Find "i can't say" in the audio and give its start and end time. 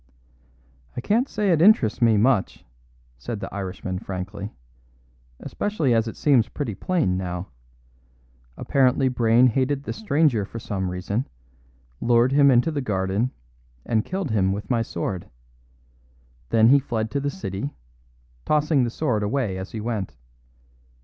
0.97-1.51